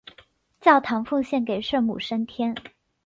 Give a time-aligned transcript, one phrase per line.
[0.59, 2.55] 教堂奉献给圣母升天。